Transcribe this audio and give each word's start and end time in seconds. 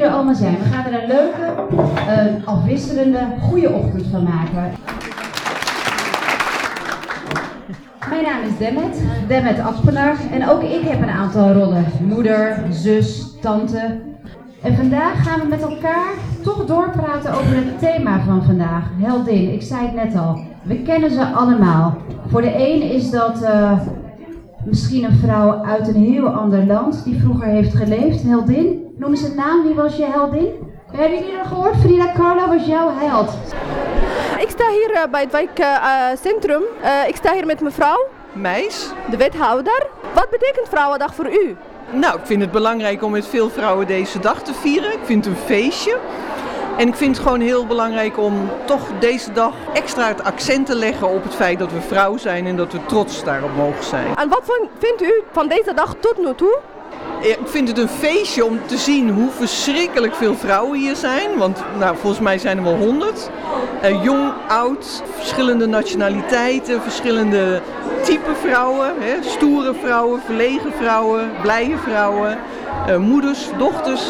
er 0.00 0.10
allemaal 0.10 0.34
zijn. 0.34 0.58
We 0.58 0.64
gaan 0.64 0.84
er 0.84 1.02
een 1.02 1.08
leuke, 1.08 1.54
uh, 1.72 2.46
afwisselende, 2.46 3.18
goede 3.40 3.72
ochtend 3.72 4.06
van 4.06 4.22
maken. 4.22 4.72
Mijn 8.08 8.24
naam 8.24 8.42
is 8.42 8.58
Demet, 8.58 9.02
Demet 9.28 9.60
Aspenaar. 9.60 10.16
En 10.32 10.48
ook 10.48 10.62
ik 10.62 10.88
heb 10.88 11.02
een 11.02 11.08
aantal 11.08 11.52
rollen. 11.52 11.84
Moeder, 12.00 12.64
zus, 12.70 13.26
tante. 13.40 14.00
En 14.62 14.76
vandaag 14.76 15.22
gaan 15.22 15.40
we 15.40 15.46
met 15.46 15.62
elkaar 15.62 16.12
toch 16.42 16.64
doorpraten 16.64 17.32
over 17.32 17.56
het 17.56 17.78
thema 17.78 18.20
van 18.20 18.44
vandaag. 18.44 18.84
Heldin, 19.00 19.52
ik 19.52 19.62
zei 19.62 19.86
het 19.86 19.94
net 19.94 20.16
al. 20.16 20.40
We 20.62 20.82
kennen 20.82 21.10
ze 21.10 21.24
allemaal. 21.24 21.96
Voor 22.26 22.42
de 22.42 22.54
een 22.54 22.82
is 22.82 23.10
dat 23.10 23.42
uh, 23.42 23.80
misschien 24.64 25.04
een 25.04 25.18
vrouw 25.18 25.64
uit 25.64 25.88
een 25.88 26.02
heel 26.02 26.28
ander 26.28 26.66
land 26.66 27.04
die 27.04 27.20
vroeger 27.20 27.48
heeft 27.48 27.74
geleefd. 27.74 28.22
Heldin. 28.22 28.87
Noem 28.98 29.10
eens 29.10 29.22
een 29.22 29.34
naam. 29.34 29.62
Wie 29.62 29.74
was 29.74 29.96
je 29.96 30.04
heldin? 30.04 30.72
Hebben 30.92 31.18
jullie 31.18 31.36
dat 31.36 31.46
gehoord? 31.46 31.76
Frida 31.76 32.06
Kahlo 32.06 32.46
was 32.46 32.66
jouw 32.66 32.90
held. 32.94 33.30
Ik 34.40 34.50
sta 34.50 34.70
hier 34.70 34.90
uh, 34.90 35.02
bij 35.10 35.20
het 35.20 35.32
wijkcentrum. 35.32 36.62
Uh, 36.82 37.08
ik 37.08 37.16
sta 37.16 37.32
hier 37.32 37.46
met 37.46 37.60
mevrouw. 37.60 38.06
Meis. 38.32 38.90
De 39.10 39.16
wethouder. 39.16 39.86
Wat 40.14 40.30
betekent 40.30 40.68
Vrouwendag 40.68 41.14
voor 41.14 41.32
u? 41.32 41.56
Nou, 41.90 42.18
ik 42.18 42.26
vind 42.26 42.40
het 42.40 42.50
belangrijk 42.50 43.02
om 43.02 43.10
met 43.10 43.26
veel 43.26 43.50
vrouwen 43.50 43.86
deze 43.86 44.18
dag 44.18 44.42
te 44.42 44.54
vieren. 44.54 44.92
Ik 44.92 45.04
vind 45.04 45.24
het 45.24 45.34
een 45.34 45.40
feestje. 45.40 45.98
En 46.76 46.88
ik 46.88 46.94
vind 46.94 47.16
het 47.16 47.26
gewoon 47.26 47.40
heel 47.40 47.66
belangrijk 47.66 48.18
om 48.18 48.50
toch 48.64 48.82
deze 48.98 49.32
dag 49.32 49.52
extra 49.72 50.08
het 50.08 50.24
accent 50.24 50.66
te 50.66 50.74
leggen 50.74 51.08
op 51.08 51.22
het 51.22 51.34
feit 51.34 51.58
dat 51.58 51.72
we 51.72 51.80
vrouw 51.80 52.16
zijn 52.16 52.46
en 52.46 52.56
dat 52.56 52.72
we 52.72 52.86
trots 52.86 53.24
daarop 53.24 53.54
mogen 53.56 53.84
zijn. 53.84 54.16
En 54.16 54.28
wat 54.28 54.42
vindt 54.78 55.02
u 55.02 55.22
van 55.32 55.48
deze 55.48 55.74
dag 55.74 55.94
tot 56.00 56.18
nu 56.18 56.34
toe? 56.34 56.58
Ik 57.20 57.38
vind 57.44 57.68
het 57.68 57.78
een 57.78 57.88
feestje 57.88 58.44
om 58.44 58.60
te 58.66 58.76
zien 58.76 59.10
hoe 59.10 59.30
verschrikkelijk 59.30 60.14
veel 60.14 60.34
vrouwen 60.34 60.78
hier 60.78 60.96
zijn. 60.96 61.36
Want 61.36 61.62
nou, 61.78 61.96
volgens 61.96 62.22
mij 62.22 62.38
zijn 62.38 62.56
er 62.56 62.62
wel 62.62 62.76
honderd. 62.76 63.30
Uh, 63.84 64.04
jong, 64.04 64.32
oud, 64.48 65.02
verschillende 65.16 65.66
nationaliteiten, 65.66 66.82
verschillende 66.82 67.62
type 68.02 68.34
vrouwen. 68.42 68.94
Hè? 68.98 69.22
Stoere 69.22 69.74
vrouwen, 69.74 70.20
verlegen 70.20 70.72
vrouwen, 70.72 71.30
blije 71.42 71.76
vrouwen. 71.76 72.38
Uh, 72.88 72.96
moeders, 72.96 73.48
dochters, 73.58 74.02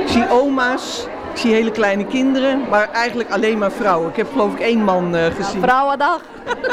ik 0.00 0.08
zie 0.08 0.30
oma's. 0.30 1.06
Ik 1.32 1.36
zie 1.36 1.52
hele 1.52 1.70
kleine 1.70 2.06
kinderen, 2.06 2.68
maar 2.68 2.90
eigenlijk 2.92 3.30
alleen 3.30 3.58
maar 3.58 3.72
vrouwen. 3.72 4.10
Ik 4.10 4.16
heb 4.16 4.30
geloof 4.32 4.52
ik 4.52 4.60
één 4.60 4.84
man 4.84 5.14
uh, 5.14 5.24
gezien. 5.24 5.60
Ja, 5.60 5.66
vrouwendag. 5.66 6.20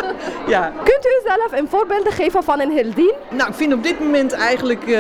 ja. 0.54 0.72
Kunt 0.84 1.06
u 1.06 1.22
zelf 1.26 1.60
een 1.60 1.68
voorbeelden 1.68 2.12
geven 2.12 2.44
van 2.44 2.60
een 2.60 2.72
heldin? 2.72 3.14
Nou, 3.30 3.50
ik 3.50 3.56
vind 3.56 3.74
op 3.74 3.84
dit 3.84 4.00
moment 4.00 4.34
eigenlijk 4.34 4.82
uh, 4.82 4.96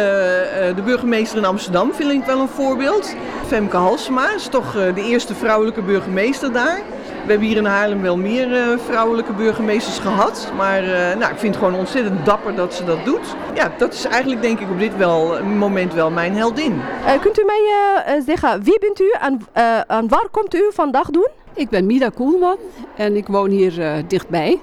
de 0.75 0.81
burgemeester 0.85 1.37
in 1.37 1.45
Amsterdam 1.45 1.93
vind 1.93 2.11
ik 2.11 2.23
wel 2.25 2.39
een 2.39 2.47
voorbeeld. 2.47 3.15
Femke 3.47 3.77
Halsema 3.77 4.33
is 4.35 4.47
toch 4.47 4.71
de 4.73 5.03
eerste 5.03 5.35
vrouwelijke 5.35 5.81
burgemeester 5.81 6.51
daar. 6.51 6.81
We 7.27 7.33
hebben 7.33 7.51
hier 7.51 7.61
in 7.61 7.65
Haarlem 7.65 8.01
wel 8.01 8.17
meer 8.17 8.47
uh, 8.51 8.77
vrouwelijke 8.77 9.33
burgemeesters 9.33 9.99
gehad. 9.99 10.51
Maar 10.55 10.83
uh, 10.83 10.89
nou, 10.89 11.31
ik 11.31 11.37
vind 11.37 11.55
het 11.55 11.63
gewoon 11.63 11.79
ontzettend 11.79 12.25
dapper 12.25 12.55
dat 12.55 12.73
ze 12.73 12.83
dat 12.83 13.05
doet. 13.05 13.35
Ja, 13.53 13.71
dat 13.77 13.93
is 13.93 14.05
eigenlijk 14.05 14.41
denk 14.41 14.59
ik 14.59 14.69
op 14.69 14.79
dit 14.79 14.97
wel, 14.97 15.43
moment 15.43 15.93
wel 15.93 16.11
mijn 16.11 16.33
heldin. 16.33 16.81
Uh, 17.05 17.21
kunt 17.21 17.39
u 17.39 17.43
mij 17.45 18.21
zeggen, 18.25 18.63
wie 18.63 18.79
bent 18.79 18.99
u 18.99 19.13
en, 19.21 19.41
en 19.87 20.07
waar 20.07 20.27
komt 20.31 20.55
u 20.55 20.71
vandaag 20.73 21.09
doen? 21.09 21.27
Ik 21.53 21.69
ben 21.69 21.85
Mida 21.85 22.09
Koelman 22.09 22.57
en 22.95 23.15
ik 23.15 23.27
woon 23.27 23.49
hier 23.49 24.03
dichtbij. 24.07 24.59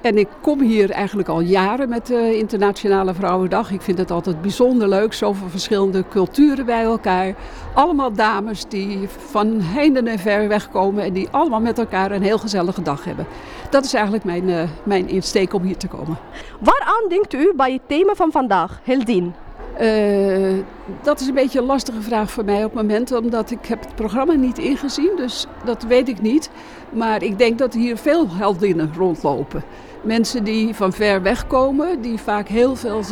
En 0.00 0.18
ik 0.18 0.28
kom 0.40 0.60
hier 0.60 0.90
eigenlijk 0.90 1.28
al 1.28 1.40
jaren 1.40 1.88
met 1.88 2.06
de 2.06 2.36
Internationale 2.36 3.14
Vrouwendag. 3.14 3.70
Ik 3.70 3.82
vind 3.82 3.98
het 3.98 4.10
altijd 4.10 4.42
bijzonder 4.42 4.88
leuk, 4.88 5.12
zoveel 5.12 5.48
verschillende 5.48 6.04
culturen 6.08 6.66
bij 6.66 6.82
elkaar. 6.82 7.34
Allemaal 7.74 8.12
dames 8.12 8.64
die 8.68 9.08
van 9.08 9.60
heinde 9.60 10.02
en 10.10 10.18
ver 10.18 10.48
wegkomen 10.48 11.04
en 11.04 11.12
die 11.12 11.28
allemaal 11.30 11.60
met 11.60 11.78
elkaar 11.78 12.10
een 12.10 12.22
heel 12.22 12.38
gezellige 12.38 12.82
dag 12.82 13.04
hebben. 13.04 13.26
Dat 13.70 13.84
is 13.84 13.94
eigenlijk 13.94 14.24
mijn, 14.24 14.48
uh, 14.48 14.62
mijn 14.82 15.08
insteek 15.08 15.54
om 15.54 15.62
hier 15.62 15.76
te 15.76 15.88
komen. 15.88 16.18
Waaraan 16.60 17.08
denkt 17.08 17.34
u 17.34 17.52
bij 17.56 17.72
het 17.72 17.82
thema 17.86 18.14
van 18.14 18.30
vandaag, 18.30 18.80
Heldin? 18.82 19.34
Uh, 19.80 20.64
dat 21.02 21.20
is 21.20 21.26
een 21.26 21.34
beetje 21.34 21.58
een 21.58 21.66
lastige 21.66 22.02
vraag 22.02 22.30
voor 22.30 22.44
mij 22.44 22.64
op 22.64 22.72
het 22.72 22.82
moment, 22.82 23.12
omdat 23.12 23.50
ik 23.50 23.66
heb 23.66 23.84
het 23.84 23.94
programma 23.94 24.32
niet 24.32 24.58
ingezien, 24.58 25.10
dus 25.16 25.46
dat 25.64 25.82
weet 25.82 26.08
ik 26.08 26.20
niet. 26.20 26.50
Maar 26.90 27.22
ik 27.22 27.38
denk 27.38 27.58
dat 27.58 27.74
hier 27.74 27.96
veel 27.96 28.26
heldinnen 28.30 28.92
rondlopen. 28.96 29.62
Mensen 30.02 30.44
die 30.44 30.74
van 30.74 30.92
ver 30.92 31.22
weg 31.22 31.46
komen, 31.46 32.02
die 32.02 32.18
vaak 32.18 32.48
heel 32.48 32.76
veel, 32.76 33.02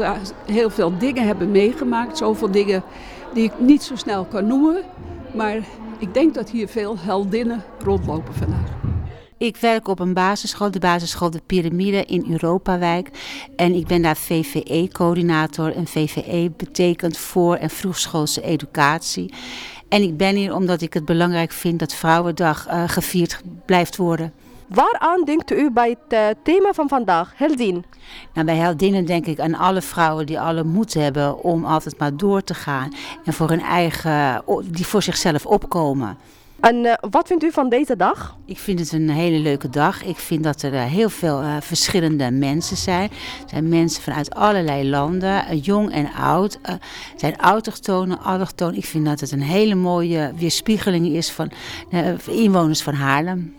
heel 0.47 0.71
veel 0.71 0.99
dingen 0.99 1.27
hebben 1.27 1.51
meegemaakt. 1.51 2.19
Zoveel 2.19 2.51
dingen 2.51 2.83
die 3.35 3.45
ik 3.45 3.59
niet 3.59 3.83
zo 3.83 3.97
snel 3.97 4.25
kan 4.25 4.47
noemen. 4.47 4.83
Maar 5.35 5.57
ik 5.99 6.15
denk 6.15 6.35
dat 6.35 6.51
hier 6.51 6.69
veel 6.69 6.99
heldinnen 6.99 7.65
rondlopen 7.85 8.35
vandaag. 8.35 8.75
Ik 9.39 9.57
werk 9.57 9.89
op 9.89 9.99
een 9.99 10.15
basisschool, 10.15 10.71
de 10.71 10.79
basisschool 10.79 11.31
De 11.31 11.41
Pyramide 11.47 12.05
in 12.05 12.27
Europawijk. 12.31 13.11
En 13.57 13.75
ik 13.75 13.87
ben 13.87 14.03
daar 14.03 14.17
VVE-coördinator. 14.17 15.75
En 15.75 15.87
VVE 15.87 16.53
betekent 16.57 17.17
voor- 17.19 17.57
en 17.57 17.71
vroegschoolse 17.71 18.43
educatie. 18.43 19.33
En 19.89 20.03
ik 20.03 20.17
ben 20.17 20.37
hier 20.37 20.55
omdat 20.55 20.81
ik 20.81 20.95
het 20.95 21.05
belangrijk 21.05 21.53
vind 21.53 21.79
dat 21.79 21.95
Vrouwendag 21.95 22.69
uh, 22.69 22.83
gevierd 22.87 23.41
blijft 23.65 23.97
worden. 23.97 24.33
Waaraan 24.69 25.25
denkt 25.25 25.53
u 25.53 25.71
bij 25.71 25.89
het 25.89 26.13
uh, 26.13 26.43
thema 26.43 26.73
van 26.73 26.89
vandaag, 26.89 27.33
heldin? 27.37 27.85
Nou, 28.33 28.47
bij 28.47 28.57
heldinnen 28.57 29.05
denk 29.05 29.27
ik 29.27 29.41
aan 29.41 29.55
alle 29.55 29.83
vrouwen 29.83 30.27
die 30.27 30.41
alle 30.41 30.65
moed 30.65 30.95
hebben 30.95 31.43
om 31.43 31.65
altijd 31.65 31.99
maar 31.99 32.17
door 32.17 32.45
te 32.45 32.55
gaan. 32.55 32.93
En 33.25 33.33
voor 33.33 33.49
hun 33.49 33.63
eigen, 33.63 34.43
die 34.65 34.87
voor 34.87 35.03
zichzelf 35.03 35.47
opkomen. 35.47 36.19
En 36.61 36.77
uh, 36.77 36.93
wat 37.11 37.27
vindt 37.27 37.45
u 37.45 37.53
van 37.53 37.69
deze 37.69 37.97
dag? 37.97 38.37
Ik 38.45 38.59
vind 38.59 38.79
het 38.79 38.93
een 38.93 39.11
hele 39.11 39.39
leuke 39.39 39.69
dag. 39.69 40.05
Ik 40.05 40.17
vind 40.17 40.45
dat 40.45 40.63
er 40.63 40.73
uh, 40.73 40.85
heel 40.85 41.09
veel 41.09 41.43
uh, 41.43 41.57
verschillende 41.61 42.31
mensen 42.31 42.77
zijn. 42.77 43.11
Er 43.11 43.49
zijn 43.49 43.69
mensen 43.69 44.03
vanuit 44.03 44.35
allerlei 44.35 44.91
landen, 44.91 45.59
jong 45.59 45.93
en 45.93 46.13
oud. 46.13 46.59
Er 46.63 46.79
zijn 47.17 47.37
autochtonen, 47.37 48.21
allochtonen. 48.21 48.77
Ik 48.77 48.85
vind 48.85 49.05
dat 49.05 49.21
het 49.21 49.33
een 49.33 49.43
hele 49.43 49.75
mooie 49.75 50.33
weerspiegeling 50.37 51.07
is 51.07 51.31
van 51.31 51.51
inwoners 52.27 52.83
van 52.83 52.95
Haarlem. 52.95 53.57